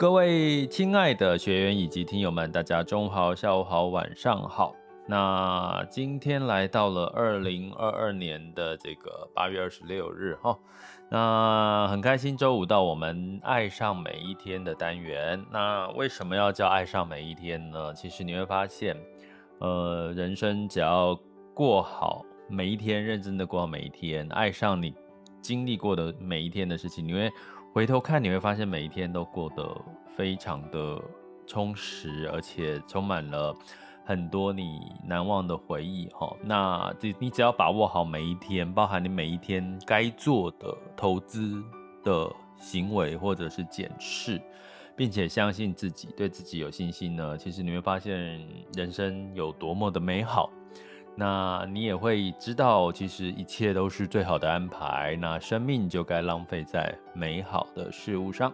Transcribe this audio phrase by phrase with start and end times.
[0.00, 4.74] 各位亲爱的学员以及听友们，大家中午好、下午好、晚上好。
[5.06, 10.58] 那今天来到了二零二二年的这个八月二十六日哈，
[11.10, 15.44] 那很开心，周五到我们爱上每一天的单元。
[15.52, 17.92] 那为什么要叫爱上每一天呢？
[17.92, 18.96] 其实你会发现，
[19.58, 21.14] 呃，人生只要
[21.52, 24.94] 过好每一天，认真的过好每一天，爱上你
[25.42, 27.30] 经历过的每一天的事情，你会。
[27.72, 29.62] 回头看，你会发现每一天都过得
[30.20, 31.00] 非常的
[31.46, 33.56] 充实，而且充满了
[34.04, 36.36] 很多你难忘的回忆哈。
[36.42, 41.64] 那你你只要把握好每一天，包含你每一天该做的投资
[42.04, 44.38] 的行为或者是检视，
[44.94, 50.50] 并且相信自己，对自己有信心呢，其实你会发现人生有多么的美好。
[51.16, 55.16] 那你也会知道，其实一切都是最好的安排。
[55.18, 58.52] 那生命就该浪费在美好的事物上。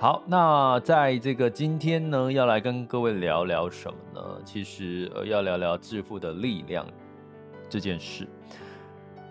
[0.00, 4.40] 好，那在这个今天呢，要来跟各位聊聊什么呢？
[4.46, 6.86] 其实呃，要聊聊致富的力量
[7.68, 8.26] 这件事。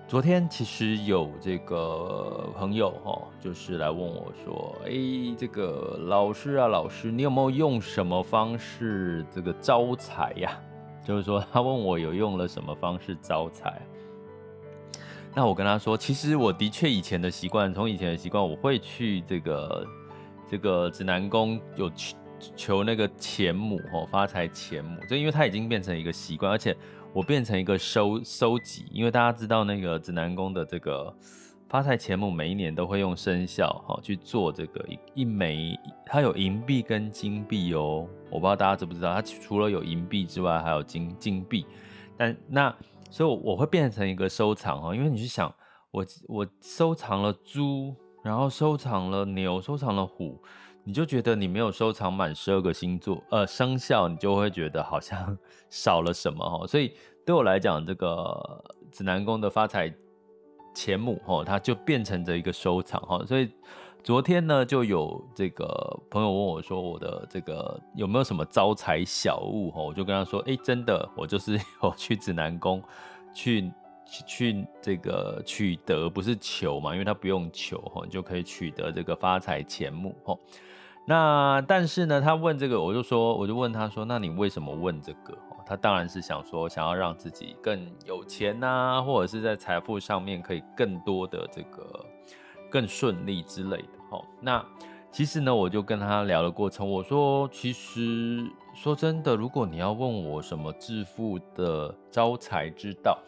[0.08, 10.56] 昨天其实有这个朋友哈，就是来问我说：“诶，这个老师啊，老师，你有没有用什么方式这个招财呀？”
[11.04, 13.82] 就是说，他问我有用了什么方式招财，
[15.34, 19.84] 那我跟他说，其实我的确以前的习惯，从以前的习惯，我会去这个
[20.50, 22.18] 这个指南宫有求
[22.56, 26.76] 求那个钱母哦，发财钱母，就因为它已经变成一个习惯，而且
[27.14, 31.14] 我变成一个收收集，因为大家知道那个指南宫的这个。
[31.72, 41.68] 发财钱母每一年都会用生肖哈去做这个一一枚，它有银币跟金币哦，我不知道大家知不知道，它除了有银币之外，还有金金币。
[42.18, 42.76] 但那
[43.12, 45.54] 所以我会变成一个收藏哈，因为你去想，
[45.92, 47.96] 我我收藏了猪，
[48.30, 50.40] 然后收藏了牛，收藏了虎，
[50.84, 55.36] 你就觉得你没有收藏满十二个星座呃生肖，你就会觉得好像
[55.72, 56.68] 少了什么哈。
[56.68, 56.94] 所以
[57.26, 59.92] 对我来讲，这个指南宫的发财。
[60.76, 63.52] 钱母吼，它就变成这一个收藏哈，所以
[64.04, 65.66] 昨天呢，就有这个
[66.12, 69.82] 朋友问我说，我的这个有没有什么招财小物哈？
[69.82, 72.82] 我就跟他说，哎，真的，我就是 有去指南宫
[73.34, 73.70] 去
[74.26, 80.38] 去这个取得，不是求嘛，因为他不用求哈，就可以取得这个发财钱目哈。
[81.06, 85.38] 那但是呢，他问这个，我就说，我就问他说，那你为什么问这个？
[85.66, 92.06] 他当然是想说，想要让自己更有钱呐，或者是在财富上面可以更多的这个
[92.72, 93.90] 更顺利之类的。
[94.10, 94.66] 齁，那
[95.12, 103.20] 其实呢，我就跟他聊的过程，我说，其实说真的，如果你要问我什么致富的招财之道，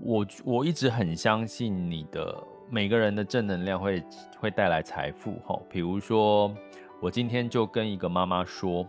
[0.00, 2.36] 我我一直很相信你的
[2.70, 4.02] 每个人的正能量会
[4.40, 5.34] 会带来财富。
[5.44, 6.54] 哈，比如说
[7.00, 8.86] 我今天就跟一个妈妈说。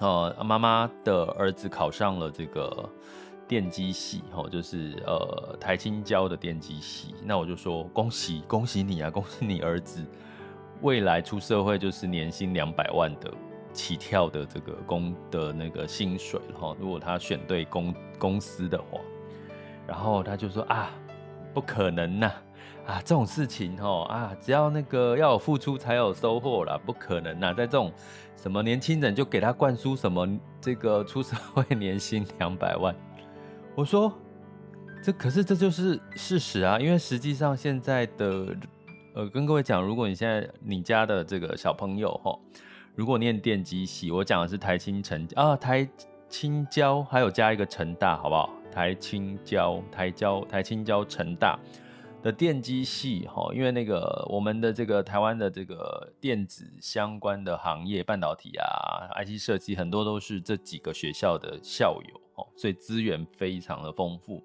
[0.00, 2.90] 呃，妈妈的儿子考上了这个
[3.46, 7.14] 电机系，吼，就是呃台青交的电机系。
[7.24, 10.04] 那我就说恭喜恭喜你啊，恭喜你儿子
[10.82, 13.32] 未来出社会就是年薪两百万的
[13.72, 18.98] 起跳的这个工的那个薪水，哈，如果他选对公公司的话，
[19.86, 20.90] 然后他就说啊，
[21.52, 22.32] 不可能呐，
[22.86, 27.92] 啊这种事情哦啊，只要那个要有付出才有收获啦，不可能呐，在这种。
[28.36, 30.28] 什么年轻人就给他灌输什么
[30.60, 32.94] 这个出社会年薪两百万？
[33.74, 34.12] 我说
[35.02, 38.54] 这可是这就是事实啊，因为实际上现在的
[39.14, 42.36] 呃，跟各位讲，如果你现在你家的这个小朋友哈，
[42.94, 45.88] 如果念电机系，我讲的是台清成啊，台
[46.28, 48.50] 清交还有加一个成大，好不好？
[48.74, 51.58] 台清交、台交、台清交、成大。
[52.22, 64.42] 的电机系哈，因为那个我们的这个台湾的这个电子相关的行业，半导体啊、IC 设计，很多都是这几个学校的校友哦，所以资源非常的丰富。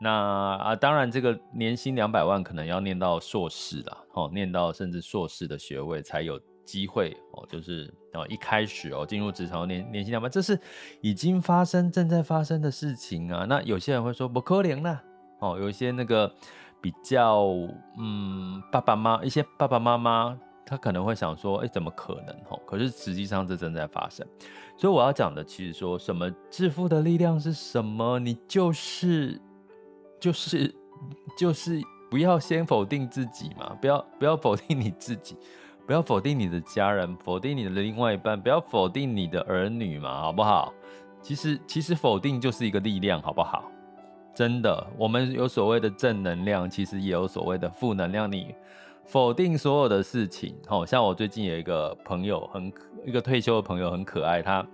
[0.00, 10.58] 那啊，当然这个年薪两百万，可能要念到硕士了哦，念到甚至硕士的学位才有机会哦，就是哦一开始哦进入职场年年薪两百万，这是
[11.00, 13.46] 已经发生、正在发生的事情啊。
[13.48, 15.02] 那有些人会说不可怜啦
[15.38, 16.32] 哦，有一些那个。
[16.82, 17.44] 比较
[17.98, 20.34] 嗯，爸爸妈一些爸爸妈妈，
[20.64, 22.34] 他可能会想说，哎、怎么可能？
[22.48, 24.26] 哦，可是实际上这正在发生。
[24.78, 28.18] 所以我要讲的，其实说什么致富的力量是什么？
[28.18, 29.38] 你就是
[30.18, 30.74] 就是
[31.36, 31.78] 就是
[32.10, 35.36] 不要先否定自己嘛，不要不要否定你自己，
[35.90, 40.72] 不要否定你的家人，否定你的另外一半，不要否定你的儿女嘛，好不好？
[41.20, 43.64] 其实其实否定就是一个力量，好不好？
[44.32, 48.30] 真的，我们有所谓的正能量，其实也有所谓的负能量。
[48.30, 48.54] 你
[49.04, 50.54] 否定所有的事情。
[50.68, 54.64] 哦，像我最近有一个朋友很可，一个退休的朋友很可爱，他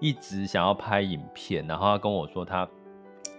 [0.00, 2.68] 一直想要拍影片，然后他跟我说他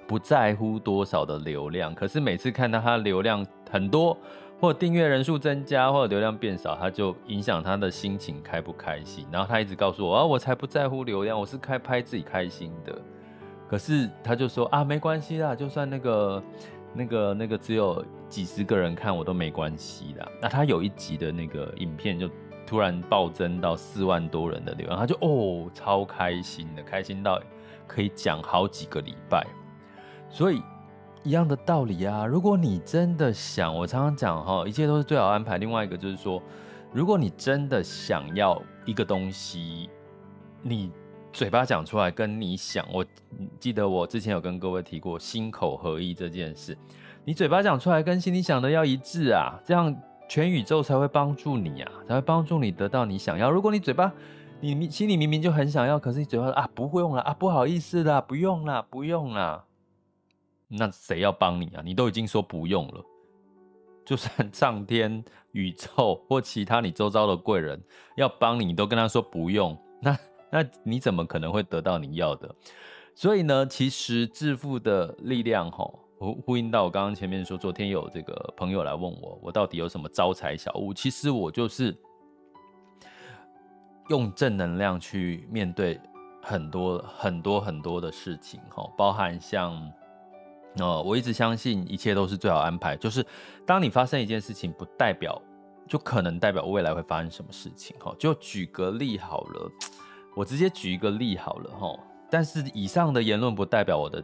[0.08, 4.18] 不在乎多少的流量，可是每次看到他流量很多，
[4.60, 9.28] 或订阅人数增加，或者流量变少，他就影响他的心情开不开心。
[9.32, 12.98] 然后他一直告诉我啊，我才不在乎流量，我是开拍自己开心的。
[13.68, 16.44] 可是他就说啊，没关系啦，就算那个、
[16.94, 20.28] 那个、那个只有几十个人看我都没关系啦。
[20.42, 22.30] 那他有一集的那个影片就
[22.66, 27.42] 突然暴增到四万多人的流量，他就哦超开心的，开心到
[27.88, 29.46] 可以讲好几个礼拜。
[30.30, 30.62] 所以
[31.26, 35.58] 一样的道理啊，如果你真的想，我常常讲哈，一切都是最好安排。
[35.58, 36.42] 另外一个就是说，
[36.94, 39.90] 如果你真的想要一个东西，
[40.62, 40.90] 你。
[41.34, 43.06] 嘴巴讲出来跟你想，我
[43.60, 46.78] 记得我之前有跟各位提过心口合一这件事。
[47.26, 49.94] 你嘴巴讲出来跟心里想的要一致啊，这样
[50.30, 53.52] 全宇宙才会帮助你啊，才会帮助你得到你想要。
[53.52, 54.10] 如果你嘴巴
[54.62, 59.62] 你心里明明就很想要，可是你嘴巴啊不会用了啊，不好意思啦，不用啦，不用啦，
[60.68, 61.82] 那谁要帮你啊？
[61.84, 63.04] 你都已经说不用了，
[64.06, 67.82] 就算 上天、宇宙或其他你周遭的贵人
[68.16, 70.18] 要帮你，你都跟他说不用，那。
[70.52, 72.56] 那你怎么可能会得到你要的？
[73.14, 80.94] 所以呢，其实致富的力量，吼，呼呼应到我刚刚前面说，昨天有这个朋友来问我，我到底有什么招财小物？
[80.94, 81.94] 其实我就是
[84.08, 86.00] 用正能量去面对
[86.42, 89.92] 很多很多很多的事情，吼，包含像，
[90.80, 93.26] 哦，我一直相信一切都是最好安排，就是
[93.66, 95.42] 当你发生一件事情，不代表
[95.88, 99.72] 就可能代表未来会发生什么事情，就举个例好了。
[100.36, 101.98] 我直接举一个例好了哈，
[102.30, 104.22] 但是以上的言论不代表我的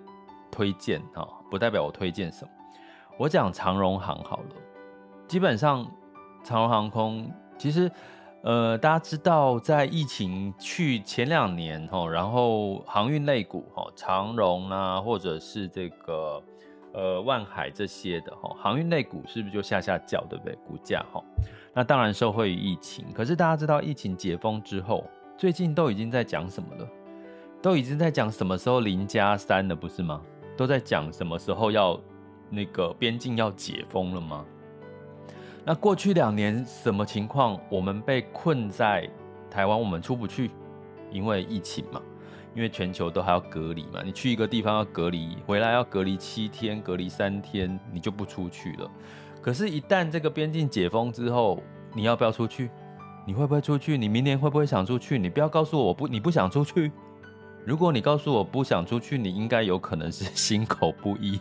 [0.52, 2.52] 推荐哈，不代表我推荐什么。
[3.18, 4.56] 我讲长荣航好了，
[5.28, 5.90] 基本上
[6.44, 7.90] 长荣航空其实
[8.44, 16.42] 呃大家知道，在疫情去前两年哈，然后航运类股哈，长荣啊或者是这个
[16.94, 20.56] 呃万海这些的哈，航运类股是不是就下下叫对不对？
[20.68, 21.24] 股价哈，
[21.74, 25.04] 那当然受惠于疫情，可是大家知道疫情解封之后。
[25.38, 26.88] 最近都已经在讲什么了？
[27.64, 30.22] 都已经在讲什么时候零加三了，不是吗？
[30.56, 32.00] 都在讲什么时候要
[32.48, 34.46] 那个边境要解封了吗？
[35.64, 37.60] 那过去两年什么情况？
[37.70, 39.08] 我们被困在
[39.50, 40.50] 台湾，我们出不去，
[41.12, 42.02] 因为疫情嘛，
[42.56, 44.02] 因为全球都还要隔离嘛。
[44.04, 48.90] 你去一个地方要隔离，回来要隔离七天，隔离三天，你就不出去了。
[49.40, 51.62] 可是，一旦这个边境解封之后，
[51.94, 52.72] 你要不要出去？
[53.28, 53.98] 你会不会出去？
[54.00, 55.20] 你明年会不会想出去？
[55.20, 56.92] 你不要告诉我，我不，你不想出去。
[57.64, 61.40] 如果你告诉我不想出去，你应该有可能是心口不一。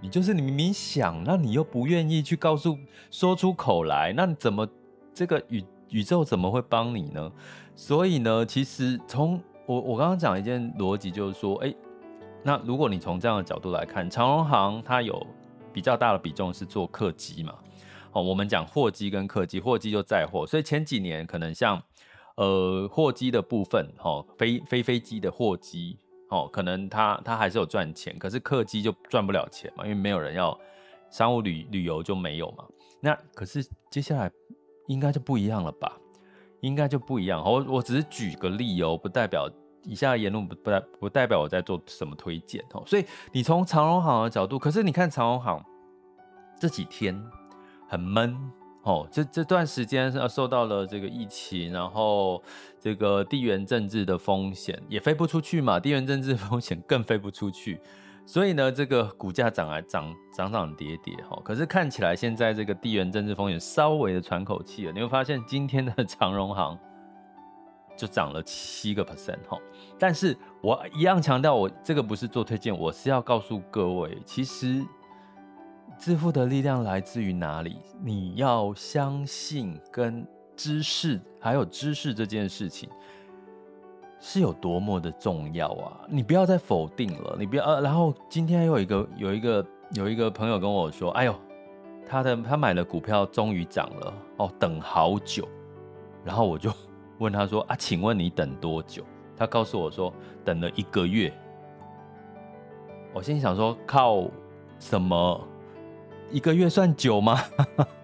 [0.00, 2.78] 你就是你明明想，那你又不愿意去告诉，
[3.10, 4.68] 说出口来，那怎么
[5.12, 7.32] 这个宇宇宙怎么会帮你呢？
[7.74, 11.74] 所以呢，其实从我我刚刚讲一件逻辑，就是说，哎，
[12.42, 15.26] 那如果你从这样的角度来看，长荣航它有
[15.72, 17.54] 比较大的比重是做客机嘛。
[18.12, 21.82] 哦，我们讲货机跟客机，货机就载货，所以前几年可能像，
[22.36, 30.58] 呃，货机的部分，哦，飞飞飞机的货机，哦，可能他他还是有赚钱，可是客机就赚不了钱嘛，因为没有人要
[31.10, 32.64] 商务旅旅游就没有嘛。
[33.00, 34.30] 那可是接下来
[34.86, 35.92] 应该就不一样了吧？
[36.60, 37.42] 应该就不一样。
[37.44, 39.48] 我我只是举个例哦，不代表
[39.84, 42.82] 以下的言论不不代不代表我在做什么推荐哦。
[42.86, 45.64] 所以你从长荣航的角度，可是你看长荣航
[46.60, 47.20] 这几天。
[47.90, 48.36] 很闷
[48.88, 52.42] 哦，这这段时间是受到了这个疫情，然后
[52.80, 57.78] 这个地缘政治的风险也飞不出去嘛，地缘政治风险更飞不出去，
[58.24, 61.38] 所以呢，这个股价涨来涨涨涨跌跌哈。
[61.44, 66.78] 可是看起来现在这个地缘政治风险稍微的喘口气了，你会发现今天的 长荣航
[67.94, 69.58] 就涨了七个 percent 哈。
[69.98, 74.82] 但是我一样强调，我这个不是做推荐，我是要告诉各位，其实。
[75.98, 77.76] 致富的力量来自于哪里？
[78.00, 80.26] 你要相信跟
[80.56, 82.88] 知识，还有知识这件事情
[84.20, 86.00] 是有多么的重要啊！
[86.08, 87.80] 你不要再否定了，你不要呃。
[87.80, 91.34] 然后今天有一个有一个有一个朋友跟我说：“哎呦，
[92.06, 95.46] 他的他买了股票终于涨了哦，等好久。”
[96.24, 96.72] 然后我就
[97.18, 99.04] 问他说：“啊，请问你等多久？”
[99.36, 100.12] 他告诉我说
[100.44, 101.32] ：“等了一个月。”
[103.12, 104.24] 我心想说：“靠
[104.78, 105.40] 什么？”
[106.30, 107.40] 一个月算久吗？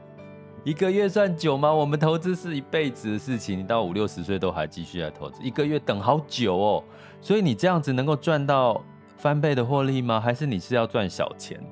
[0.65, 1.71] 一个月算久吗？
[1.71, 6.85] 我们投资是一辈子的事情，你到五六十岁都还继续来投资，一个月等好久哦。
[7.21, 8.83] 所以你这样子能够赚到
[9.19, 10.19] 翻倍的获利吗？
[10.19, 11.63] 还是你是要赚小钱？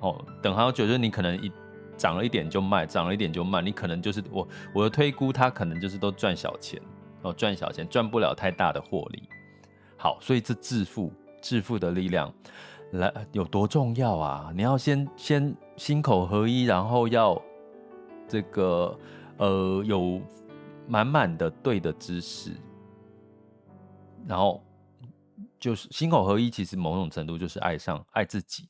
[0.00, 1.50] 哦，等好久就是你可能一
[1.96, 6.78] 涨了一点就卖，涨了一点就卖，你可能就是我我的推估，它可能就是都赚小钱
[7.22, 9.22] 哦，赚小钱赚不了太大的获利。
[9.96, 12.30] 好，所以这致富致富的力量
[12.98, 14.52] 来有多重要啊？
[14.54, 17.40] 你要先先心口合一，然后要
[18.28, 18.98] 这个
[19.38, 20.20] 呃有
[20.86, 22.52] 满满的对的知识，
[24.26, 24.62] 然后
[25.58, 28.68] 就是心口合一，其实某种程度就是爱上爱自己。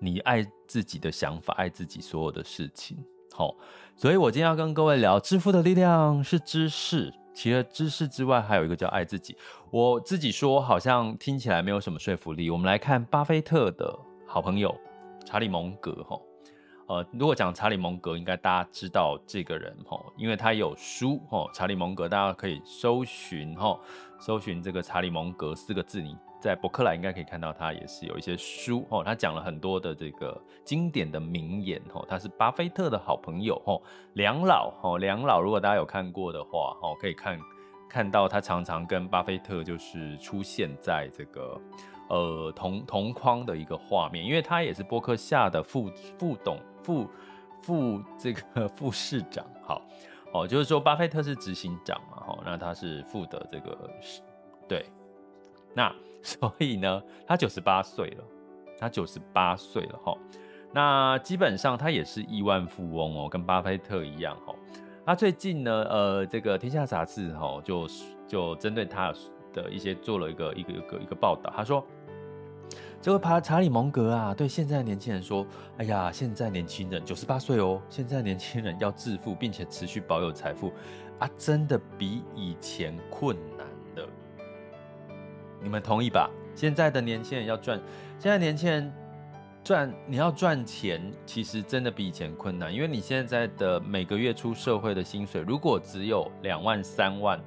[0.00, 3.02] 你爱自己的想法，爱自己所有的事情，
[3.32, 3.54] 好，
[3.96, 9.36] 所以我今天要跟各位聊致富的力量是知识，除了知识之外，还有一个叫爱自己。
[9.70, 12.48] 我自己说好像听起来没有什么说服力。
[12.48, 14.74] 我们来看巴菲特的好朋友
[15.24, 16.20] 查理蒙格，哈，
[16.86, 23.78] 呃，如果讲查理蒙格，应该大家知道这个人，哈，因为他有书，哈，查理蒙格，大家可以搜寻，哈，
[24.20, 26.16] 搜寻这个查理蒙格四个字，你。
[26.44, 33.80] 在博客来应该可以看到，他也是有一些书哦，他讲了很多的这个经典的名言哦，他是巴菲特的好朋友哦，
[34.12, 37.38] 梁老哦，梁老如果大家有看过的话哦，可以看
[37.88, 41.58] 看到他常常跟巴菲特就是出现在这个
[42.10, 47.08] 呃同同框的一个画面，因为他也是波克夏的副副董副
[47.62, 49.80] 副这个 副市长，好
[50.34, 53.90] 哦，就是说巴菲特是执行长嘛，哦，那他是副的这个
[54.68, 54.84] 对，
[55.76, 55.94] 那。
[56.26, 58.24] 所以呢，他九十八岁了，
[58.78, 60.16] 他九十八岁了哈。
[60.72, 64.54] 那基本上他也是亿万富翁哦，跟巴菲特一样哈。
[65.04, 67.86] 他最近呢，呃，这个《天下杂志》哈，就
[68.26, 69.12] 就针对他
[69.52, 71.52] 的一些做了一个一个一个一个报道。
[71.54, 71.84] 他说，
[73.02, 80.72] 这位查查理蒙格啊，对现在的年轻人说，哎呀，现在年轻人九十八岁哦，现在年轻人要致富并且持续保有财富
[81.18, 83.73] 啊，真的比以前困难。
[85.64, 86.30] 你们同意吧？
[86.54, 87.80] 现在的年轻人要赚，
[88.18, 88.92] 现在年轻人
[89.64, 97.40] 赚，你要赚钱，其实真的比以前困难，因为你现在的每个月出社会的薪水，如果只有两万三万，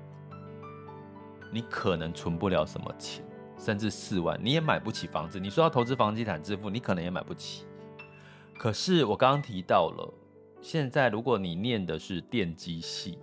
[1.53, 3.23] 你可能存不了什么钱，
[3.57, 5.39] 甚至四万，你也买不起房子。
[5.39, 7.67] 你说要投资房地产致富，你可能也买不起。
[8.57, 10.13] 可是我刚刚提到了，
[10.59, 13.19] 现在如果你念的是电机系，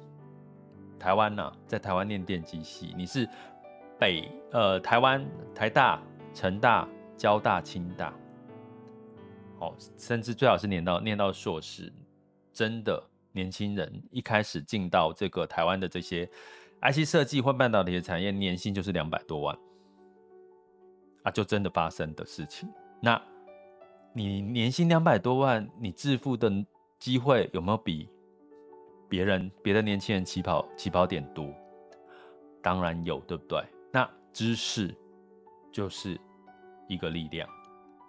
[0.99, 3.29] 台湾呢、在台湾念电机系，你是。
[3.99, 5.25] 北呃，台湾
[5.55, 8.15] 台大、成大、交大、清大，
[9.61, 11.93] 哦，甚至最好是念到念到硕士。
[12.53, 16.25] 真的，年轻人一开始进到这个台湾的这些
[16.83, 19.59] IC 设计或半导体的产业，年薪就是两百多万
[21.25, 22.69] 啊，就真的发生的事情。
[23.01, 23.21] 那
[24.13, 26.49] 你年薪两百多万，你致富的
[26.99, 28.09] 机会有没有比
[29.09, 31.53] 别人别的年轻人起跑起跑点多？
[32.63, 33.61] 当然有，对不对？
[33.95, 34.93] 那知识
[35.73, 36.21] 就是
[36.89, 37.49] 一个力量，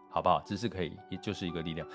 [0.10, 0.42] 好不好？
[0.42, 1.88] 知识可以，也就是一个力量。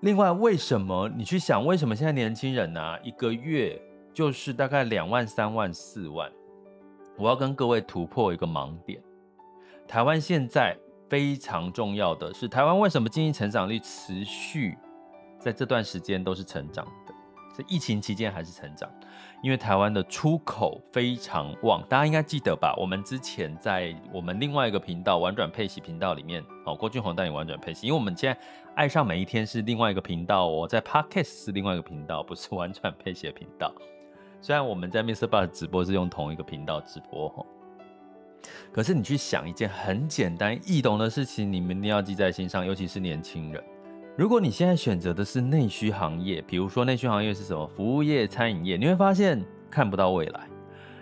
[0.00, 3.80] 另外，为什么你去想，为什么现在年轻人呢、一个月
[4.12, 6.28] 就是大概两万、三万、四万？
[7.16, 9.00] 我要跟各位突破一个盲点。
[9.86, 10.76] 台湾现在
[11.08, 14.76] 非常重要的是，台湾为什么经济成长率持续
[15.38, 16.84] 在这段时间都是成长
[17.56, 18.86] 在疫情期间还是成长？
[19.42, 22.74] 因为台湾的出口非常旺，大家应该记得吧？
[22.76, 27.86] 我们之前在我们另外一个频道“玩转配息”频道里面，哦，郭俊宏带你玩转配息。
[27.86, 28.38] 因为我们现在
[28.74, 33.72] 爱上每一天是另外一个频道哦，在 Podcast 是另外一个频道，不是玩转配息的频道。
[34.42, 37.46] 虽然我们在 MixerBox 直播是用同一个频道直播哈，
[38.70, 43.64] 可是你去想一件很简单易懂的事情，你们一定要记在心上，尤其是年轻人。
[44.16, 47.66] 如果你现在选择的是内需行业，比如说内需行业是什么？
[47.76, 50.48] 服务业、餐饮业，你会发现看不到未来，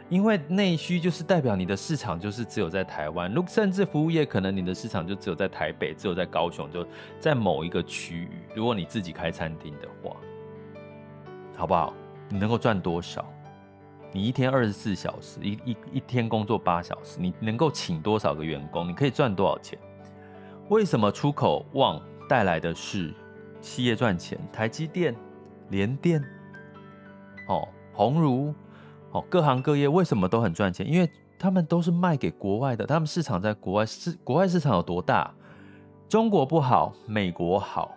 [0.08, 6.84] 因为内需就是代表你的市场就是只有在台湾，如甚至服务业可能你的市场就只有在台北，只有在高雄，就
[7.20, 8.30] 在某一个区域。
[8.52, 10.16] 如果你自己开餐厅的话，
[11.56, 11.94] 好不好？
[12.28, 13.24] 你能够赚多少？
[14.10, 18.88] 你一天二十四小时，一一一天工作八小时，你能够请多少个员工？
[18.88, 19.78] 你可以赚多少钱？
[20.68, 22.02] 为什么出口旺？
[22.28, 23.12] 带来的是
[23.60, 25.14] 企业赚钱，台积电、
[25.70, 26.22] 联电、
[27.48, 28.54] 哦，鸿儒，
[29.12, 30.86] 哦，各行各业为什么都很赚钱？
[30.86, 35.32] 因为他们都是卖给国外的，他们市场在国外，市国外市场有多大？
[36.08, 37.94] 中国不好，美国好，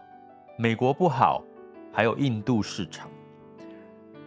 [0.58, 1.44] 美国不好，
[1.92, 3.10] 还有印度市场，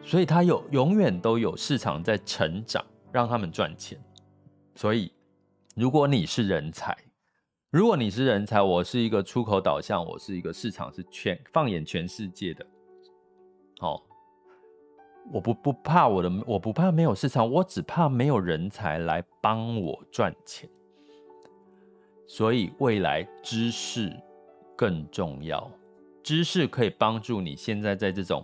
[0.03, 3.99] 所以它有永远都有市场在成长，让他们赚钱。
[4.75, 5.13] 所以，
[5.75, 6.97] 如果你是人才，
[7.71, 12.67] 如果你是人才，我是一个出口导向，我是一个市场是全放眼全世界的，
[13.81, 14.03] 哦，
[15.33, 20.69] 我不不怕我的，我不怕没有市场，我只怕没有人才来帮我赚钱。
[22.27, 24.13] 所以未来知识
[24.77, 25.71] 更重要，
[26.25, 28.43] 知识可以帮助你现在在这种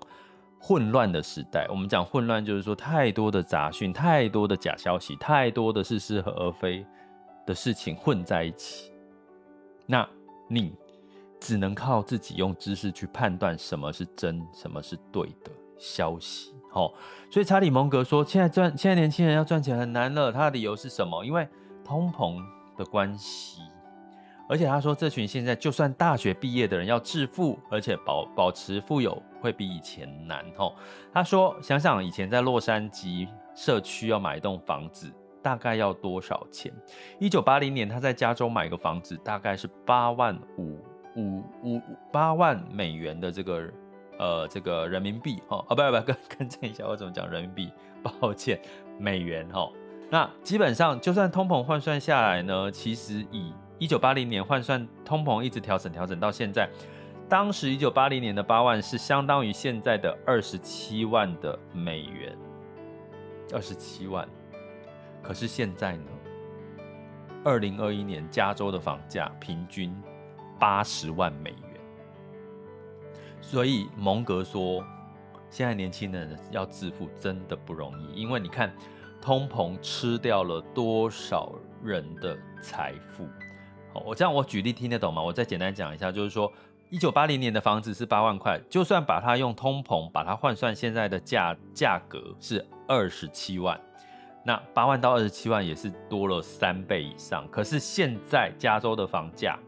[0.61, 1.67] 混乱的时代。
[1.69, 6.87] 我们讲混乱，就是说太多的杂讯、太多的假消息、太多的是是而非
[7.45, 8.93] 的事情混在一起。
[9.87, 10.07] 那
[10.49, 10.75] 你
[11.41, 16.55] 只能靠自己用知识去判断什么是真，什么是对的消息。
[16.71, 16.93] 好，
[17.31, 20.33] 所以查理蒙格说，现在赚，现在年轻人要赚钱很难了。
[20.33, 21.25] 他的理由是什么？
[21.25, 21.49] 因为
[21.85, 22.43] 通膨
[22.77, 23.63] 的关系。
[24.49, 30.45] 而且他说，这群现在就算大学毕业的人要致富，而且保保持富有，会比以前难。
[30.57, 30.75] 吼，
[31.13, 33.27] 他说，想想以前在洛杉矶
[33.57, 35.13] 社区要买一栋房子，
[35.47, 36.73] 大概要多少钱？
[37.21, 40.77] 一九八零年他在加州买个房子，大概是八万五
[41.15, 43.71] 五五八万美元的这个
[44.19, 45.41] 呃这个人民币。
[45.47, 47.71] 哦，啊不不不，更更正一下，我怎么讲人民币？
[48.03, 48.61] 抱歉，
[48.99, 49.49] 美元。
[49.53, 49.71] 哦，
[50.11, 56.69] 那基本上就算通膨换算下来呢，其实以一九八零年换算通膨一直调整调整到现在，
[57.29, 62.37] 当时一九八零年的八万是相当于现在的二十七万的美元，
[63.53, 64.29] 二十七万。
[65.27, 66.05] 可是现在呢？
[67.43, 69.93] 二零二一年加州的房价平均
[70.57, 71.81] 八十万美元，
[73.41, 74.85] 所以蒙格说，
[75.51, 78.73] 现在年轻人要致富真的不容易，因为你看
[79.21, 81.53] 通膨吃掉了多少
[81.83, 83.29] 人的财富。
[83.93, 85.21] 好我这样我举例听得懂吗？
[85.21, 86.53] 我再简单讲一下，就是说，
[86.89, 93.81] 一九八零年的房子是八万块，就算把它用通膨把它换算现在的价价格是二十七万，
[94.47, 97.47] 那八万到二十七万也是多了三倍以上。
[97.51, 99.59] 可是现在加州的房价，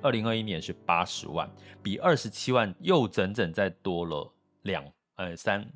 [0.00, 1.50] 二零二一年是八十万，
[1.82, 4.32] 比二十七万又整整再多了
[4.62, 4.84] 两
[5.16, 5.68] 呃三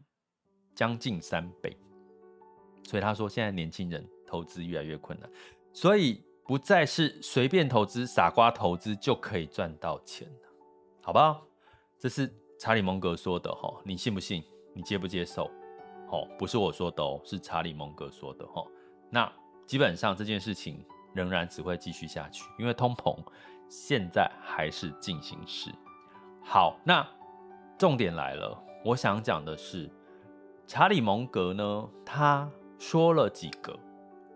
[0.74, 1.76] 将近三倍。
[2.84, 5.28] 所以他说，现在年轻人投资越来越困难，
[5.72, 6.22] 所以。
[6.46, 10.28] 不再是随便投资、傻瓜投资就可以赚到钱，
[11.00, 11.42] 好不好？
[11.98, 14.44] 这是查理蒙格说的哈，你信不信？
[14.74, 15.50] 你接不接受？
[16.14, 18.64] 哦，不是我说的哦，是查理蒙格说的哈。
[19.10, 19.30] 那
[19.66, 23.16] 基本上这件事情仍然只会继续下去，因为通膨
[23.68, 25.70] 现在还是进行式。
[26.42, 27.06] 好，那
[27.76, 29.90] 重点来了，我想讲的是
[30.66, 32.48] 查理蒙格呢，他
[32.78, 33.78] 说了几个，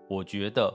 [0.08, 0.72] 我觉得。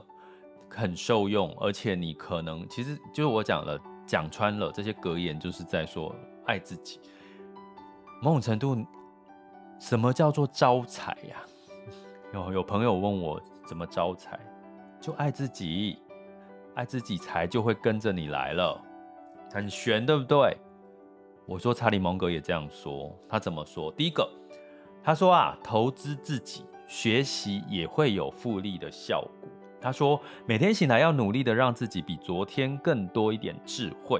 [0.76, 6.12] 很受用，而且你可能其实就是我讲了，讲穿了这些格言，就是在说
[6.46, 6.98] 爱自己。
[8.20, 8.84] 某种程度，
[9.86, 11.36] 什么叫做招财呀？
[12.32, 14.40] 有有朋友问我怎么招财，
[14.98, 15.98] 就爱自己，
[16.74, 18.80] 爱自己财就会跟着你来了，
[19.52, 20.56] 很玄，对不对？
[21.44, 23.92] 我说查理蒙格也这样说，他怎么说？
[23.92, 24.26] 第一个，
[25.02, 29.50] 他说啊，投资自己，学习也会有复利的效果。
[29.82, 30.18] 他说
[30.48, 34.18] ：“每天醒来要努力的让自己比昨天更多一点智慧，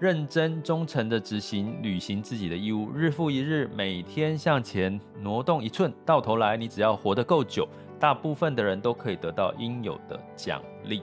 [0.00, 7.66] 认真忠诚的执行履行自己的义务，日复一日，每天向前挪动一寸，到头来你只要活得够久，
[7.98, 11.02] 大部分的人都可以得到应有的奖励。”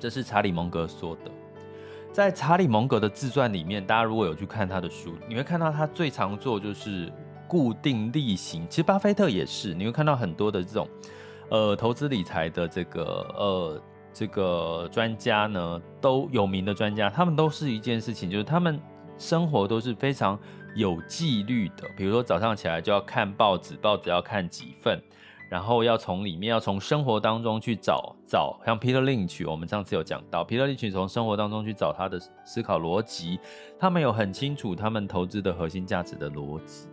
[0.00, 1.30] 这是查理蒙格说的。
[2.10, 7.12] 在查理蒙格的自传里面，大家如果有去看他的书，你会看到他最常做就是
[7.46, 8.66] 固定例行。
[8.70, 10.88] 其实巴菲特也是，你会看到很多的这种。
[11.50, 18.80] 呃，投资理财的这个呃这个专家呢，都有名的专家，他们都是一件事情，就是他们
[19.16, 20.38] 生活都是非常
[20.74, 21.88] 有纪律的。
[21.96, 25.00] 比如说早上起来就要看报纸，报纸要看几份，
[25.48, 33.38] 然后要从里面要从生活当中去找找，像 Peter Lynch，我们上次有讲到，Peter Lynch 从生活当中去找他的思考逻辑，
[33.78, 36.88] 他们有很清楚他们投资的核心价值的逻辑。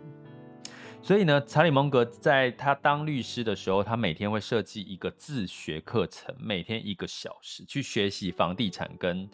[1.06, 9.30] 所以呢，查理蒙格在他当律师的时候，他每天会设计一个自学课程，每天一个小时去学习房地产跟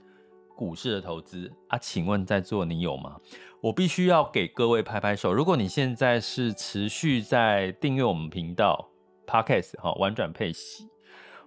[0.54, 1.78] 股市的投资啊。
[1.78, 3.16] 请问在座你有吗？
[3.62, 5.32] 我必须要给各位拍拍手。
[5.32, 8.86] 如果你现在是持续在订阅我们频道
[9.26, 10.86] Podcast 哈，玩转配息，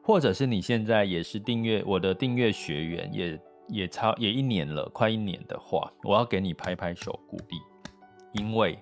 [0.02, 8.80] 或者是你现在也是订阅我的订阅学员，也也超也一年了，快一年的话，我要给你拍拍手鼓励，因为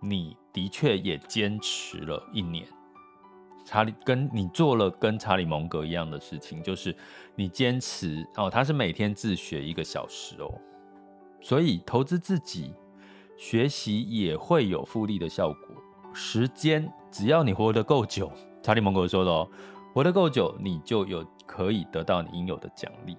[0.00, 0.34] 你。
[0.52, 2.66] 的确也坚持了一年，
[3.64, 6.94] 查理跟你做了跟查理蒙格一样的事情，就是
[7.34, 10.52] 你坚持哦，他是每天自学一个小时哦，
[11.40, 12.74] 所以投资自己，
[13.36, 15.60] 学习也会有复利的效果。
[16.12, 18.30] 时间只要你活得够久，
[18.62, 19.48] 查理蒙格说的哦，
[19.94, 23.16] 活得够久，你就有可以得到你应有的奖励。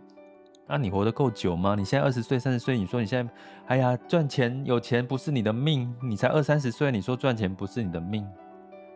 [0.65, 1.75] 那、你活得够久吗？
[1.77, 3.33] 你现在二十岁、三十岁，你说你现在，
[3.67, 8.25] 哎呀，赚钱有钱不是你的命，你才二三十岁，你说赚钱不是你的命，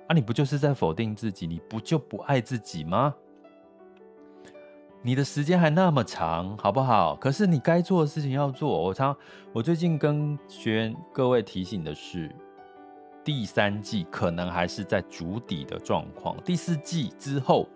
[0.07, 1.45] 啊，你不就是在否定自己？
[1.45, 3.13] 你不就不爱自己吗？
[5.03, 7.15] 你的时间还那么长，好不好？
[7.17, 8.81] 可是你该做的事情要做。
[8.83, 9.15] 我常，
[9.53, 12.33] 我最近跟学员各位提醒的是，
[13.23, 17.67] 第三季可能还是在主底的状况，第四季之后，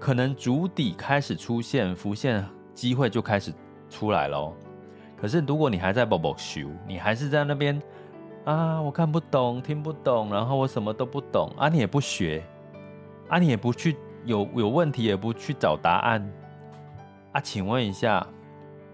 [0.00, 2.44] 可能主底开始出现浮现
[2.74, 3.52] 机会就开始
[3.88, 4.52] 出来了。
[5.16, 7.80] 可是如果你还在宝宝修，你还是在那边
[8.44, 12.44] 啊，我看不懂，听不懂，然后我什么都不懂啊，你也不学，
[13.28, 16.30] 啊，你也不去有有问题也不去找答案。
[17.32, 18.26] 啊，请问一下，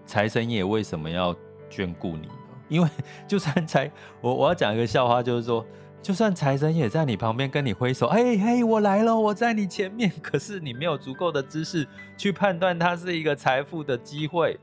[0.05, 1.35] 财神爷为什么要
[1.69, 2.33] 眷顾你呢？
[2.69, 2.87] 因为
[3.27, 3.91] 就算财，
[4.21, 5.65] 我我要讲一个笑话，就是说，
[6.01, 11.87] 就算财神也在你旁边跟你挥手，嘿嘿，我来了，我在你前面， 可是你没有足够的知识
[12.17, 14.59] 去判断它是一个财富的机会，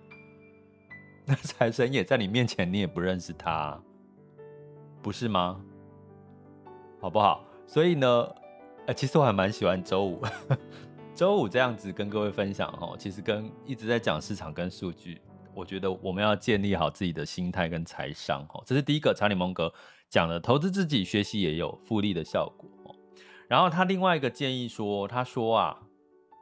[1.24, 3.80] 那财神也在你面前，你也不认识他，
[5.00, 5.60] 不是吗？
[7.00, 7.44] 好不好？
[7.68, 8.28] 所以呢，
[8.86, 10.20] 呃，其实我还蛮喜欢周五。
[11.14, 15.20] 周五这样子跟各位分享哦，其实跟一直在讲市场跟数据，
[15.54, 19.14] 我觉得我们要建立好自己的心态跟财商哦，这是第一个。
[19.14, 19.72] 查理蒙格
[20.10, 22.68] 讲了，投资自己学习也有复利的效果。
[23.48, 25.78] 然后他另外一个建议说，他说啊，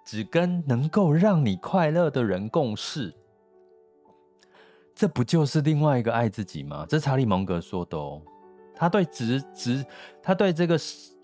[0.05, 3.15] 只跟能够让你快乐的人共事，
[4.95, 6.87] 这不就是另外一个爱自己吗？
[6.89, 8.23] 这查理蒙格说的哦，
[8.75, 9.85] 他对职职，
[10.23, 10.79] 他对这个。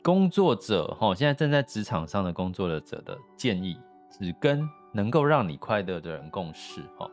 [0.05, 3.79] 工作者哈，现在正在职场上的工作者的建议，
[4.11, 7.09] 只跟能够让你快乐的人共事哈。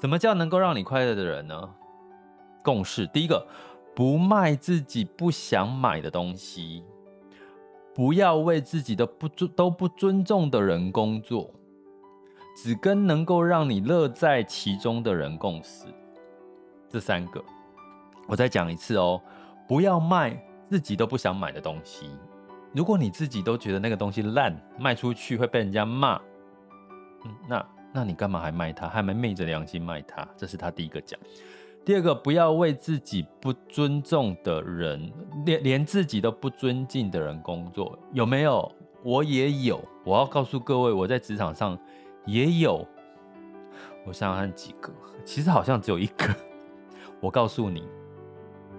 [0.00, 1.70] 什么叫能够让你快乐的人呢？
[2.64, 3.46] 共事，第一个，
[3.94, 6.82] 不卖自己不想买的东西，
[7.94, 11.52] 不要为自己的不尊都不尊重的人工作，
[12.56, 15.86] 只跟能够让你乐在其中的人共事。
[16.88, 17.42] 这三个，
[18.26, 19.20] 我再讲一次哦，
[19.68, 22.10] 不要卖自己都不想买的东西。
[22.74, 26.16] 如果你自己都觉得那个东西烂，卖出去会被人家骂，
[27.24, 28.88] 嗯，那那你干嘛还卖它？
[28.88, 30.26] 还没昧着良心卖它？
[30.34, 31.20] 这是他第一个讲。
[31.84, 35.12] 第二个，不要为自己不尊重的人，
[35.44, 38.70] 连连自己都不尊敬的人工作，有没有？
[39.02, 39.80] 我也有。
[40.04, 41.76] 我要告诉各位，我在职场上
[42.24, 42.86] 也有。
[44.06, 44.92] 我想想看几个，
[45.24, 46.32] 其实好像只有一个。
[47.20, 47.82] 我告诉你，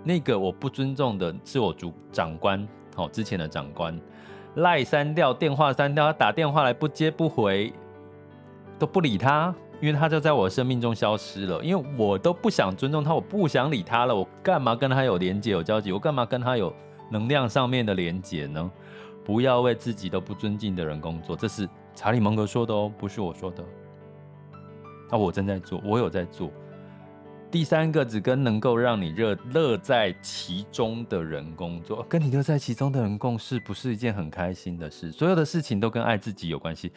[0.01, 2.65] 那个我不尊重的是我主长官。
[2.95, 3.99] 好，之前的长官
[4.55, 7.73] 赖删掉，电话删掉，他打电话来不接不回，
[8.79, 11.61] 都不理他，因为他就在我生命中消失了。
[11.61, 14.15] 因为我都不想尊重他，我不想理他了。
[14.15, 15.91] 我干嘛跟他有连接、有交集？
[15.91, 16.73] 我干嘛跟他有
[17.11, 18.71] 能量上面的连接呢？
[19.25, 23.61] 不要为自己都不尊敬的人工作，这是查理蒙格说的哦，不是我说的。
[25.11, 26.49] 那我正在做，我有在做。
[27.51, 35.11] 第三个，只跟能够让你乐乐在其中的人工作，跟你乐在其中的人共事，不是一件很开心的事。
[35.11, 36.91] 所有的事情都跟爱自己有关系，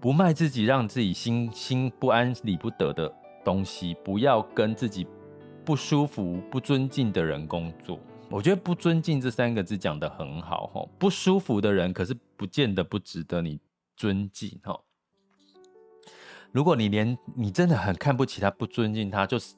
[0.00, 3.12] 不卖自己，让自己心心不安、理不得的
[3.44, 5.06] 东西，不要跟自己
[5.64, 7.98] 不舒服、不尊敬的人工作。
[8.30, 13.58] 我觉得“不尊敬”这三个字讲得很好，哈，不舒服的人，可是不见得不值得你
[13.96, 14.78] 尊敬，哈。
[16.52, 19.56] 如果你连你真的很看不起他，不尊敬他，就是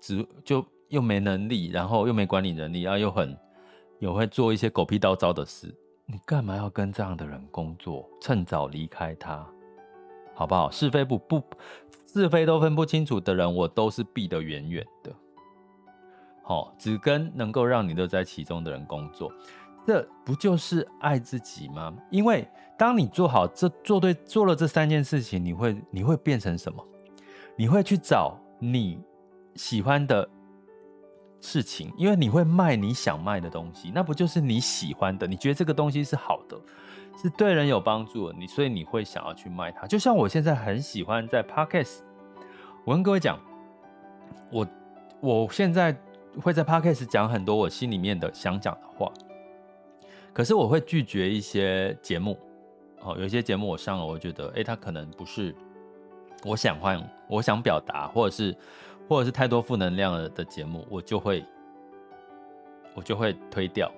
[0.00, 3.36] 只就又没能力，然后又没管理能力，然后又很
[4.00, 5.72] 又会做一些狗屁倒灶的事，
[6.06, 8.08] 你干嘛要跟这样的人工作？
[8.20, 9.46] 趁早离开他，
[10.38, 10.70] 好不好？
[10.70, 11.42] 是非不不
[12.06, 15.12] 是非都分不清楚的人，我都是避得远远的。
[16.44, 19.32] 好，只跟能够让你乐在其中的人工作。
[19.84, 21.92] 这不就是爱自己吗？
[22.08, 22.48] 因为
[22.78, 26.86] 当你做好这做对做了这三件事情，你会你会变成什么？
[27.56, 29.00] 你会去找你
[29.56, 30.28] 喜欢的
[31.40, 35.26] 事情，因为你会卖你想卖的东西，那不就是你喜欢的？
[35.26, 36.56] 你觉得这个东西是好的，
[37.20, 39.88] 是对人有帮助，你所以你会想要去卖它。
[39.88, 42.02] 就像我现在很喜欢在 Podcast，
[42.84, 43.40] 我跟各位讲，
[44.52, 44.66] 我
[45.20, 45.96] 我现在
[46.40, 49.12] 会在 Podcast 讲很多我心里面的想讲的话。
[50.32, 52.38] 可是我会拒绝一些节目，
[53.00, 55.52] 哦，有一些节目我上了，我觉得，诶，它可能不是
[56.44, 58.56] 我想换，我想表达，或者是，
[59.08, 61.44] 或者是太多负能量了的节目，我就会，
[62.94, 63.90] 我就会推掉。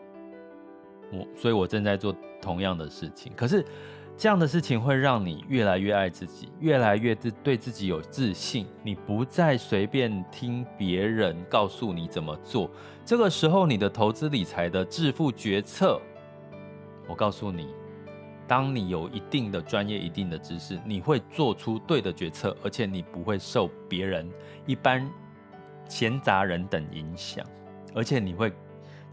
[1.12, 3.33] 我，所以我正在做同样的事情。
[3.37, 3.64] 可是
[4.16, 12.70] 这样的事情会让你越来越爱自己，越来越自对自己有自信，你不再随便听别人告诉你怎么做。
[13.05, 16.01] 这个时候，你的投资理财的致富决策。
[17.09, 17.75] 我告诉你，
[18.46, 24.31] 当你有一定的专业、一定的知识，你会做出对的决策，而且你不会受别人、
[24.66, 25.09] 一般
[25.88, 27.44] 闲杂人等影响，
[27.94, 28.53] 而且你会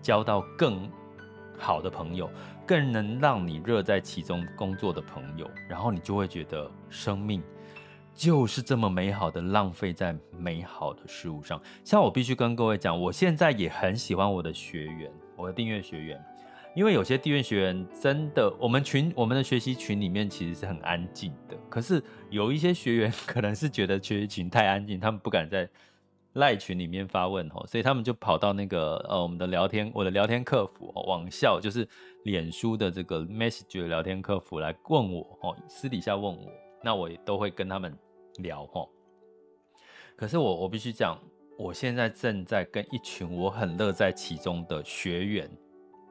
[0.02, 0.88] 交到更
[1.58, 2.30] 好的朋友，
[2.65, 7.41] 更能让你热在其中工作的朋友，然后你就会觉得生命
[8.13, 11.62] 就是这么美好的浪费在美好的事物上。
[11.84, 16.20] 像我必须跟各位讲，我现在也很喜欢我的学员，我的订阅学员，
[16.76, 25.70] 因为有些订阅学员真的，我们群我们的学习群里面其实是很安静的，可是有一些学员可能是觉得学习群太安静，他们不敢在
[26.34, 31.88] 赖群里面发问哦，所以他们就跑到那个呃我们的聊天，我的聊天客服网校就是
[32.24, 36.52] 脸书的这个 message 聊天客服来问我哦，私底下问我，
[36.84, 37.98] 那我也都会跟他们。
[38.44, 38.88] 聊齁，
[40.16, 41.18] 可是我我必须讲，
[41.58, 45.50] 我现在正在跟一群我很乐在其中的学员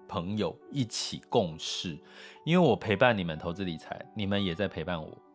[0.09, 1.96] 朋友一起共事，
[2.44, 5.25] 因为我陪伴你们投资理财，你们也在陪伴我。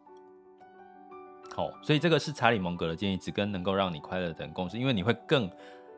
[1.54, 5.50] 好，所以这个是查理蒙格的建议，只跟能够让你快乐的人共事，因为你会更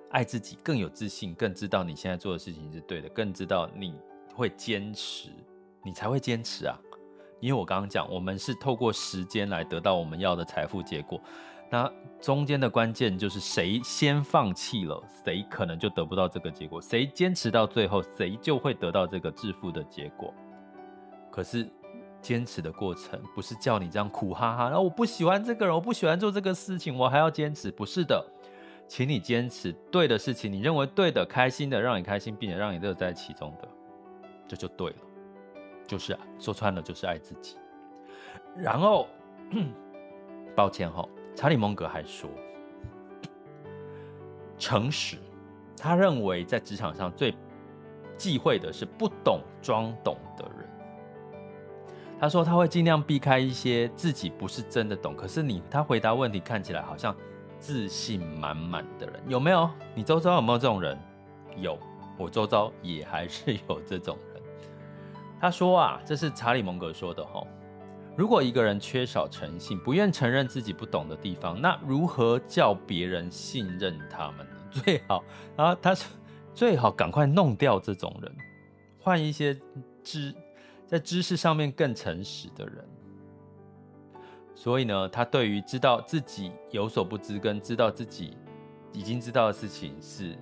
[0.09, 3.93] 爱自己，更有自信，更知道你现在做的事情是对的，更知道你
[4.33, 5.29] 会坚持，
[5.83, 6.75] 你才会坚持啊。
[7.39, 11.21] 因为我刚刚讲，我们是透过时间来得到我们要的财富结果，
[11.69, 20.33] 那中间的关键就是谁先放弃了，谁可能就得不到这个结果；谁坚持到最后，谁就会得到这个致富的结果。
[21.29, 21.69] 可是
[22.23, 28.25] 坚持的过程不是叫你这样苦哈哈，然后我不喜欢这个人，我不喜欢做这个事情，我还要坚持，不是的，
[28.87, 33.67] 请你坚持对的事情，你认为对的、开心的，让你开心，并且让你乐在其中的，
[34.47, 34.95] 这就对了。
[35.85, 37.57] 就是啊，说穿了就是爱自己。
[38.55, 39.07] 然后，
[40.55, 41.05] 抱歉哈，
[41.35, 42.29] 查理蒙格还说，
[44.57, 45.17] 诚实。
[45.75, 47.35] 他认为在职场上最
[48.15, 50.49] 忌讳的是不懂装懂的。
[52.19, 57.15] 他说他会尽量避开一些自己不是真的懂，可是你他回答问题看起来好像
[57.59, 59.69] 自信满满的人，有没有？
[59.93, 60.97] 你周遭有没有这种人？
[61.57, 61.77] 有，
[62.17, 64.41] 我周遭也还是有这种人。
[65.39, 67.45] 他说啊，这是查理蒙格说的齁。
[68.15, 74.55] 如果一个人缺少诚信，不愿承认自己不懂的地方，那如何叫别人信任他们呢？
[74.71, 75.23] 最好
[75.57, 76.07] 啊，他说
[76.53, 78.31] 最好赶快弄掉这种人，
[78.99, 79.59] 换一些
[80.03, 80.33] 知
[80.85, 82.87] 在知识上面更诚实的人。
[84.55, 88.37] 所以呢，他对于知道自己有所不知跟知道自己
[88.91, 90.37] 已经知道的事情是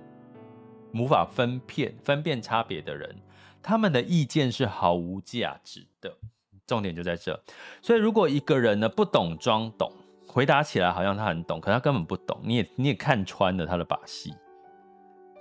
[0.92, 3.16] 无法分辨分辨差别的人。
[3.62, 6.12] 他们的意见是毫无价值的，
[6.66, 7.40] 重点就在这。
[7.80, 9.90] 所以，如果一个人呢不懂装懂，
[10.26, 14.34] 回答起来好像他很懂，可他根本不懂，你也你也看穿了他的把戏。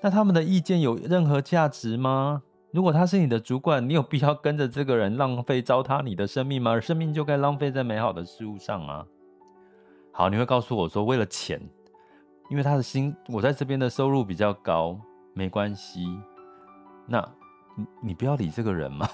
[0.01, 2.43] 那他们的意见有任何价值吗？
[2.73, 6.71] 如果他是你的主管，你有必要跟着这个人浪费糟蹋你的生命吗？
[6.71, 9.05] 而生命就该浪费在美好的事物上啊。
[10.11, 11.61] 好，你会告诉我说，为了钱，
[12.49, 14.99] 因为他的薪，我在这边的收入比较高，
[15.33, 16.05] 没关系。
[17.07, 17.27] 那。
[17.73, 19.07] 你你不要理这个人嘛！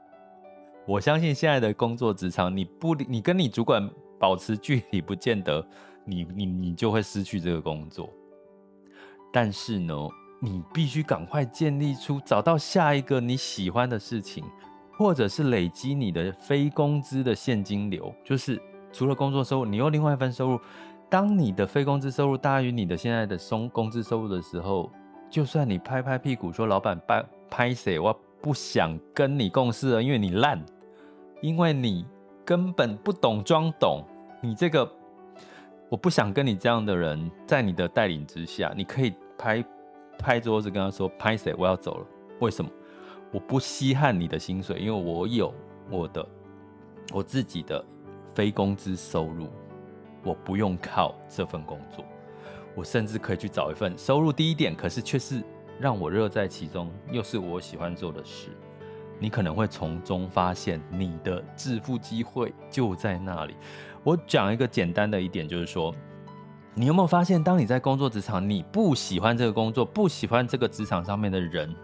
[0.88, 3.86] 我相信现在的工作职场，你不理你跟你主管
[4.18, 5.62] 保持距离，不见得
[6.06, 8.08] 你你你就会失去这个工作。
[9.30, 9.94] 但是呢，
[10.44, 14.44] 你必须赶快建立出找到下一个你喜欢的事情，
[14.98, 18.60] 或者是累积你的非工资的现金流，就是
[18.92, 20.60] 除了工作收入，你有另外一份收入。
[21.08, 24.90] 当你的非工资收入大于你的现在的工工资收入的时候，
[25.30, 27.24] 就算你拍拍屁股说老板拍。
[27.48, 28.00] 拍谁？
[28.00, 30.60] 我不想跟你共事了，因为你烂，
[31.40, 32.04] 因为你
[32.44, 34.02] 根本不懂装懂。
[34.40, 34.90] 你这个，
[35.90, 38.72] 我不想跟你这样的人在你的带领之下。
[38.74, 39.62] 你可以拍
[40.18, 41.54] 拍桌子跟他说：“拍谁？
[41.58, 42.06] 我要走了。”
[42.40, 42.70] 为什么？
[43.32, 45.52] 我不稀罕你的薪水，因为我有
[45.90, 46.26] 我的
[47.12, 47.84] 我自己的
[48.34, 49.48] 非工资收入，
[50.22, 52.04] 我不用靠这份工作。
[52.74, 55.42] 我甚至可以去找一份收入低一点，可是却是。
[55.80, 58.50] 让我乐在其中，又是我喜欢做的事，
[59.18, 63.56] 你可能会从中发现你的致富机会就在那里。
[64.04, 65.92] 我讲一个简单的一点，就是说，
[66.74, 71.74] 你有没有发现，当你在工作职场，你不喜欢这个工作，不喜欢这个职场上面的人，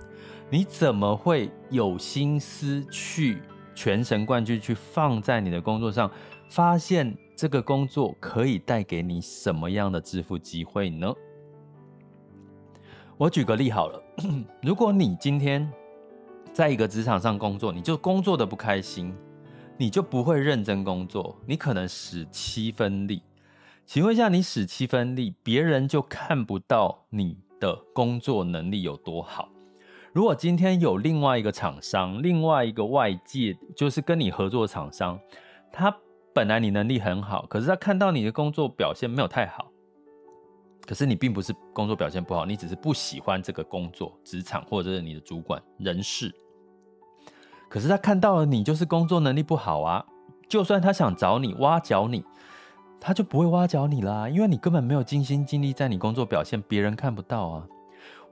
[0.48, 3.42] 你怎么会有心思去
[3.74, 6.10] 全神贯注去放在你的工作上，
[6.48, 11.12] 发现这个工作可以带给你什么样的致富机会呢？
[13.18, 14.02] 我举个例好了，
[14.62, 15.70] 如果你今天
[16.50, 19.14] 在一个职场上工作，你就工作的不开心，
[19.76, 23.20] 你就不会认真工作，你可能使七分力。
[23.88, 29.48] 请问一下，你使七分力，别人就看不到你的工作能力有多好。
[30.12, 35.18] 如果今天有另外一个厂商，另外一个外界就是跟你合作的厂商，
[35.72, 35.90] 他
[36.34, 39.72] 本来你能力很好，可是他看到你的工作表现没有太好。
[40.86, 46.30] 可是你并不是工作表现不好，你只是不喜欢这个工作职场，或者是你的主管人事。
[47.70, 50.04] 可是他看到了你就是工作能力不好啊，
[50.46, 52.22] 就算他想找你挖角你，
[53.00, 57.66] 他就不会挖角你啦，因为你根本没有尽心尽力在你工作表现，别人看不到啊。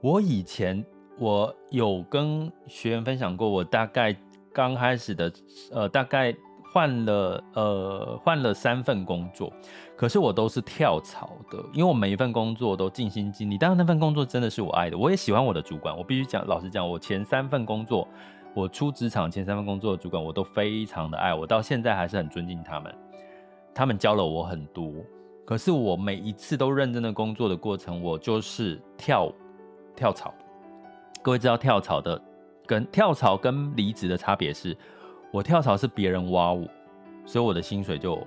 [0.00, 0.84] 我以前
[1.18, 4.14] 我有跟学员分享过，我大概
[4.52, 5.32] 刚开始的，
[5.72, 6.34] 呃，大概
[6.72, 9.50] 换了呃换了三份工作，
[9.96, 18.06] 可是我都是跳槽的，因为我每一份工作都尽心尽力，当然那份工作真的是我爱的，我也喜欢我的主管，我必须讲，老实讲，我前三份工作，
[18.52, 22.94] 我出职场前三份工作的主管，我都非常的爱，我到现在还是很尊敬他们，
[23.76, 24.90] 他们教了我很多，
[25.44, 29.30] 可是我每一次都认真的工作的过程，我就是跳。
[29.94, 30.34] 跳槽，
[31.22, 32.20] 各位知道跳槽的
[32.66, 34.76] 跟跳槽跟离职的差别是，
[35.32, 36.68] 我跳槽是别人挖我，
[37.24, 38.22] 所以我的薪水就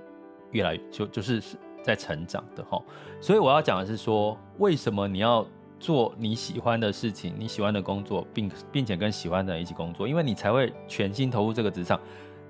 [0.50, 1.40] 越来就就是
[1.80, 2.82] 在成长的哈。
[3.20, 5.46] 所以我要讲的是说，为什么你要
[5.78, 12.00] 做你喜欢的事情，你喜欢的工作，并并且跟喜欢的人一起工作，因为你才会全心投入这个职场，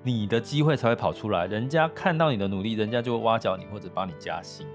[0.03, 4.67] 你的机会才会跑出来，人家看到你的努力，人家就会挖角你或者帮你加薪。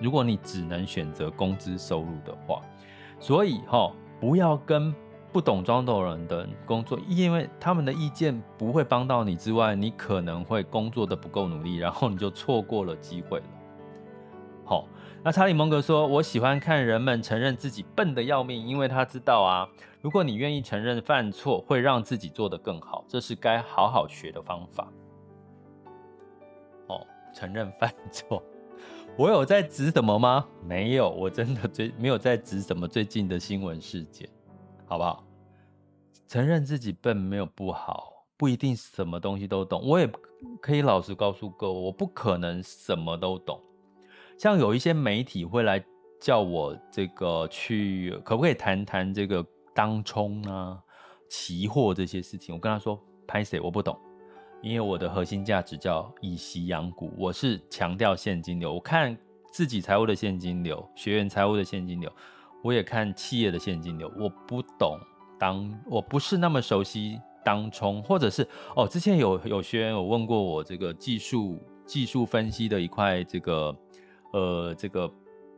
[0.00, 2.62] 如果你只能选择工资收入的话。
[3.22, 4.94] 所以哈，不要跟
[5.30, 13.44] 不懂装懂人的人工作，因为他们的意见不会帮到你之外，你可能会工作的不够努力，然后你就错过了机会了。
[14.64, 14.86] 好，
[15.22, 19.68] 那查理蒙格说：“我喜欢看人们承认自己笨得要命，因为他知道啊，
[20.02, 24.90] 如果你愿意承认犯错，会让自己做得更好，这是该好好学的方法。”
[26.88, 28.42] 哦，承认犯错。
[29.18, 30.46] 我有在指什么吗？
[30.64, 34.26] 没有，我真的最没有在指什么最近的新闻事件，
[34.86, 35.22] 好不好？
[36.26, 39.86] 承认自己笨没有不好，不一定什么东西都懂。
[39.86, 40.10] 我也
[40.62, 43.60] 可以老实告诉各位，我不可能什么都懂。
[44.38, 45.84] 像有一些媒体会来
[46.18, 49.44] 叫我这个去，可不可以谈谈这个
[49.80, 50.78] 当冲啊、
[51.26, 52.54] 期货这些事情？
[52.54, 53.98] 我跟他说，拍谁，我不懂。
[54.60, 58.74] 因为我的核心价值叫以息养股，我是强调现金流。
[58.74, 59.16] 我看
[59.50, 62.12] 自己财务的现金流，学员财务的现金流，
[62.62, 64.12] 我也看企业的现金流。
[64.18, 64.98] 我不懂
[65.38, 73.74] 当，我不是那么熟悉当冲，或者是哦，之前有有学员有问过我这个技术技术分析的一块这个
[74.34, 75.10] 呃这个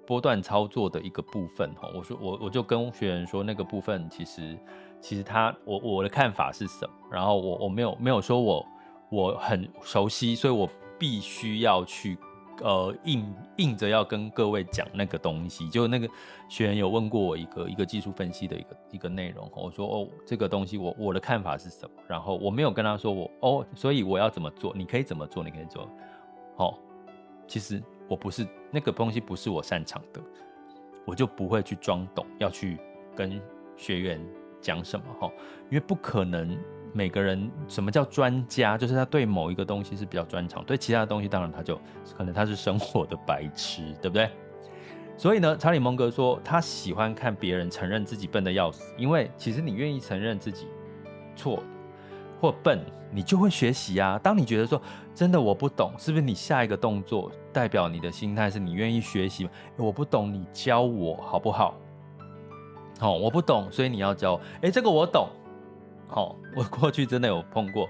[0.06, 4.58] 波段操作的一个部分哈，我说我我就跟学员说那个部分其实
[5.00, 8.66] 其实他我我的看法是什么，然后我我没有没有说我。
[9.14, 10.66] 我很熟悉，所以我
[10.98, 12.16] 必须要去，
[12.62, 15.68] 呃，硬硬着要跟各位讲那个东西。
[15.68, 16.08] 就那个
[16.48, 21.90] 学员有问过我一个一个技术分析的一个一个内容，我说哦，这个东西我我的看法是什么？
[22.08, 24.72] 然后我没有跟他说我哦，所以我要怎么做？
[24.74, 25.44] 你可以怎么做？
[25.44, 25.86] 你可以做。
[26.56, 26.74] 哦，
[27.46, 30.20] 其实我不是那个东西，不是我擅长的，
[31.04, 32.78] 我就不会去装懂，要去
[33.14, 33.40] 跟
[33.76, 34.20] 学员
[34.60, 35.30] 讲什么哈，
[35.70, 36.58] 因为不可能。
[36.94, 38.76] 每个人什么叫专家？
[38.76, 41.80] 就是他对某一个东西是比较专长，对其他的东西当然他就
[42.14, 44.28] 可能他是生活的白痴，对不对？
[45.16, 50.66] 所以呢，查理蒙格说他喜欢看别人承认自己笨的要死，因为其实你愿意承认自己
[51.34, 51.62] 错
[52.42, 54.18] 或笨，你就会学习啊。
[54.20, 54.82] 当你觉得说
[55.14, 59.48] 真的我不懂，是不是你下一个动作代表你的心态是你愿意学习？
[59.76, 61.76] 我不懂，你教我好不好？
[62.98, 64.40] 好，我不懂，所以你要教。
[64.60, 65.28] 哎，这个我懂。
[66.08, 67.88] 好、我过去真的有碰过，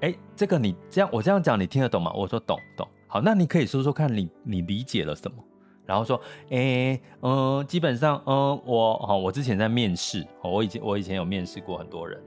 [0.00, 2.10] 哎，这个你这样我这样讲你听得懂吗？
[2.14, 2.88] 我说懂懂。
[3.06, 5.36] 好，那你可以说说看你你理解了什么？
[5.84, 12.20] 然后说，哎，嗯，基本上，嗯，我，好，我之前在面试，我以前我以前有面试过很多人，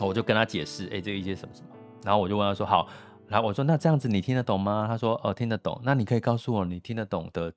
[0.00, 1.68] 我就跟他解释，哎，这个一些什么什么，
[2.04, 2.88] 然后我就问他说，好，
[3.26, 4.86] 然后我说那这样子你听得懂吗？
[4.88, 5.80] 他说，哦，听得懂。
[5.82, 7.52] 那你可以告诉我你听得懂的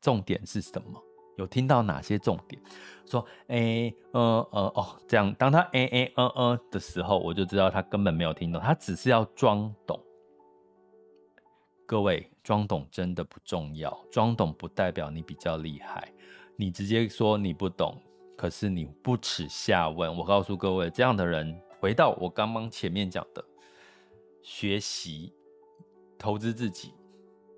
[0.00, 1.02] 重点是什么？
[1.38, 2.60] 有听到哪些重点？
[3.06, 9.98] 说，哎、呃呃哦，这样，当他哎哎嗯嗯的时候，我就知道他根本没有听懂，他只是要装懂。
[11.86, 16.10] 各位，装懂真的不重要，装懂不代表你比较厉害。
[16.56, 18.00] 你直接说你不懂，
[18.42, 20.16] 可是你不耻下问。
[20.16, 23.44] 我告诉各位，这样的人，回到我刚刚前面讲的，
[24.42, 25.32] 学习，
[26.18, 26.92] 投资自己。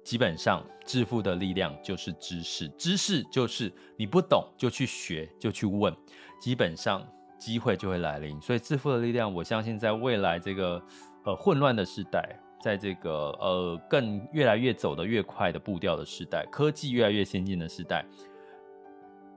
[0.04, 5.90] 基本上，致富的力量就是知识，知识就是你不懂就去学，就去问，
[6.38, 7.02] 基本上
[7.38, 8.38] 机会就会来临。
[8.42, 10.82] 所以，致富的力量，我相信在未来这个
[11.24, 18.04] 呃混乱的时代，在这个呃更越来越走得越快的步调的时代，科技越来越先进的时代，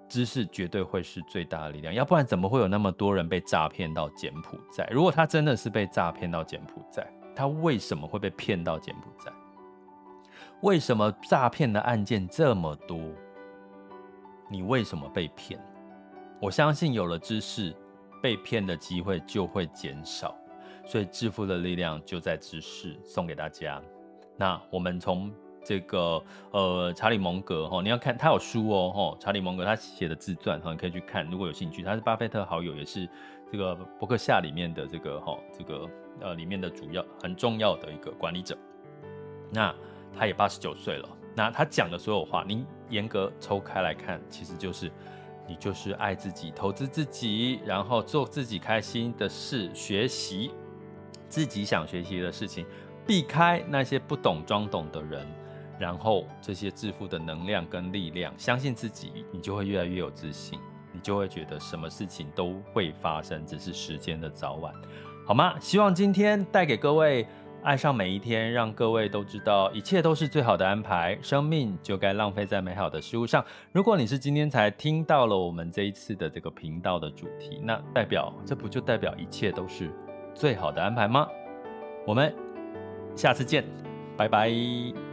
[0.07, 1.93] 知识绝对会是最大的力量。
[1.93, 4.87] 要不然，怎么会有那么多人被诈骗到柬埔寨？
[4.91, 7.05] 如果他真的是被诈骗到柬埔寨，
[7.35, 9.31] 他为什么会被骗到柬埔寨？
[10.61, 12.99] 为什么诈骗的案件这么多？
[14.49, 15.59] 你为什么被骗？
[16.39, 17.75] 我相信有了知识，
[18.21, 20.35] 被骗的机会就会减少。
[20.85, 23.81] 所以致富的力量就在知识，送给大家。
[24.37, 25.29] 那我们从
[25.67, 33.05] 这个呃查理蒙格哈，你要看他有书哦哈，查理蒙格他写的自传哈，你可以去看，如果有兴趣，他是巴菲特好友，也是
[33.51, 35.89] 这个伯克夏里面的这个哈这个
[36.21, 38.57] 呃里面的主要很重要的一个管理者。
[39.51, 39.75] 那
[40.17, 44.89] 他也八十九岁了，那他讲的所有话，您严格抽开来看，其实就是
[45.45, 50.51] 你就是爱自己，投资自己，然后做自己开心的事，学习
[51.27, 52.65] 自己想学习的事情，
[53.05, 55.27] 避开那些不懂装懂的人。
[55.79, 60.59] 然后这些致富的能量跟力量，相信自己，你就会越来越有自信，
[60.91, 64.73] 你就会觉得什么事情都会发生，只是时间的早晚，
[65.25, 65.55] 好吗？
[65.59, 67.27] 希望今天带给各位
[67.63, 73.43] 爱上每一天，让各位都知道一切都是最好的安排，生命就该浪费在美好的事物上。
[73.71, 79.91] 如果你是今天才听到了我们这一次的这个频道的主题，那代表这不就代表一切都是
[80.33, 81.27] 最好的安排吗？
[82.05, 82.33] 我们
[83.15, 83.65] 下次见，
[84.15, 85.06] 拜拜。